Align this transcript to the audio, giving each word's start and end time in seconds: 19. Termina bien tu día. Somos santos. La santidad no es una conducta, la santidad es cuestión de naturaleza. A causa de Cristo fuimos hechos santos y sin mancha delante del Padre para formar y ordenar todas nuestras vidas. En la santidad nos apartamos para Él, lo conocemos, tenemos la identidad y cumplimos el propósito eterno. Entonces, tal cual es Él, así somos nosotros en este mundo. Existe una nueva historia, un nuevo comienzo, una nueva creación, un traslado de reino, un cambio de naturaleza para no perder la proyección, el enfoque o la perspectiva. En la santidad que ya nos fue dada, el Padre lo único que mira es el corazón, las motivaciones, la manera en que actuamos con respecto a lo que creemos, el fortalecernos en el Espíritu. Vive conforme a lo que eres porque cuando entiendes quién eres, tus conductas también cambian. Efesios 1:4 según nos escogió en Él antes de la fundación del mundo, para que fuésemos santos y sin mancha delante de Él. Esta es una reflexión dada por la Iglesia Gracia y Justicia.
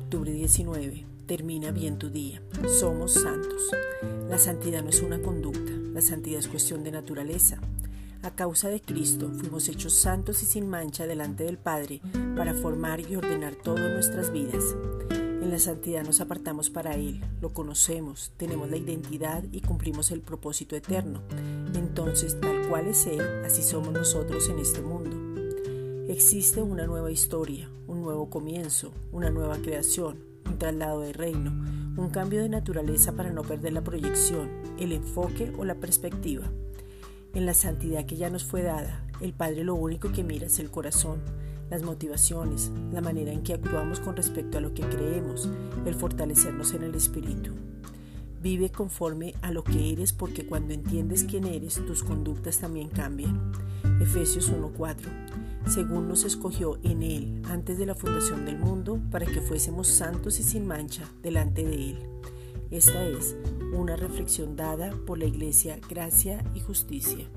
19. 0.00 1.06
Termina 1.26 1.70
bien 1.70 1.98
tu 1.98 2.10
día. 2.10 2.42
Somos 2.68 3.14
santos. 3.14 3.70
La 4.28 4.38
santidad 4.38 4.82
no 4.82 4.90
es 4.90 5.00
una 5.00 5.20
conducta, 5.20 5.72
la 5.92 6.00
santidad 6.00 6.40
es 6.40 6.48
cuestión 6.48 6.82
de 6.82 6.90
naturaleza. 6.90 7.58
A 8.22 8.30
causa 8.34 8.68
de 8.68 8.80
Cristo 8.80 9.30
fuimos 9.36 9.68
hechos 9.68 9.94
santos 9.94 10.42
y 10.42 10.46
sin 10.46 10.68
mancha 10.68 11.06
delante 11.06 11.44
del 11.44 11.58
Padre 11.58 12.00
para 12.36 12.54
formar 12.54 13.00
y 13.00 13.16
ordenar 13.16 13.54
todas 13.54 13.92
nuestras 13.92 14.32
vidas. 14.32 14.74
En 15.10 15.50
la 15.50 15.58
santidad 15.58 16.04
nos 16.04 16.20
apartamos 16.20 16.70
para 16.70 16.94
Él, 16.94 17.22
lo 17.40 17.52
conocemos, 17.52 18.32
tenemos 18.36 18.70
la 18.70 18.78
identidad 18.78 19.44
y 19.52 19.60
cumplimos 19.60 20.10
el 20.10 20.22
propósito 20.22 20.74
eterno. 20.74 21.22
Entonces, 21.74 22.40
tal 22.40 22.66
cual 22.68 22.88
es 22.88 23.06
Él, 23.06 23.20
así 23.44 23.62
somos 23.62 23.92
nosotros 23.92 24.48
en 24.48 24.58
este 24.58 24.80
mundo. 24.80 25.33
Existe 26.06 26.60
una 26.60 26.86
nueva 26.86 27.10
historia, 27.10 27.70
un 27.86 28.02
nuevo 28.02 28.28
comienzo, 28.28 28.92
una 29.10 29.30
nueva 29.30 29.56
creación, 29.56 30.18
un 30.44 30.58
traslado 30.58 31.00
de 31.00 31.14
reino, 31.14 31.50
un 31.96 32.10
cambio 32.10 32.42
de 32.42 32.50
naturaleza 32.50 33.12
para 33.12 33.32
no 33.32 33.40
perder 33.40 33.72
la 33.72 33.82
proyección, 33.82 34.50
el 34.78 34.92
enfoque 34.92 35.50
o 35.56 35.64
la 35.64 35.76
perspectiva. 35.76 36.44
En 37.32 37.46
la 37.46 37.54
santidad 37.54 38.04
que 38.04 38.16
ya 38.16 38.28
nos 38.28 38.44
fue 38.44 38.62
dada, 38.62 39.06
el 39.22 39.32
Padre 39.32 39.64
lo 39.64 39.76
único 39.76 40.12
que 40.12 40.22
mira 40.22 40.46
es 40.46 40.58
el 40.58 40.70
corazón, 40.70 41.22
las 41.70 41.82
motivaciones, 41.82 42.70
la 42.92 43.00
manera 43.00 43.32
en 43.32 43.42
que 43.42 43.54
actuamos 43.54 43.98
con 43.98 44.14
respecto 44.14 44.58
a 44.58 44.60
lo 44.60 44.74
que 44.74 44.82
creemos, 44.82 45.48
el 45.86 45.94
fortalecernos 45.94 46.74
en 46.74 46.82
el 46.82 46.94
Espíritu. 46.96 47.52
Vive 48.42 48.70
conforme 48.70 49.34
a 49.40 49.50
lo 49.52 49.64
que 49.64 49.90
eres 49.90 50.12
porque 50.12 50.44
cuando 50.44 50.74
entiendes 50.74 51.24
quién 51.24 51.46
eres, 51.46 51.76
tus 51.86 52.02
conductas 52.02 52.58
también 52.58 52.90
cambian. 52.90 53.52
Efesios 54.02 54.50
1:4 54.50 55.43
según 55.68 56.08
nos 56.08 56.24
escogió 56.24 56.78
en 56.82 57.02
Él 57.02 57.42
antes 57.48 57.78
de 57.78 57.86
la 57.86 57.94
fundación 57.94 58.44
del 58.44 58.58
mundo, 58.58 59.00
para 59.10 59.26
que 59.26 59.40
fuésemos 59.40 59.88
santos 59.88 60.38
y 60.40 60.42
sin 60.42 60.66
mancha 60.66 61.04
delante 61.22 61.64
de 61.64 61.90
Él. 61.90 61.98
Esta 62.70 63.06
es 63.06 63.36
una 63.72 63.96
reflexión 63.96 64.56
dada 64.56 64.94
por 65.06 65.18
la 65.18 65.26
Iglesia 65.26 65.78
Gracia 65.88 66.44
y 66.54 66.60
Justicia. 66.60 67.28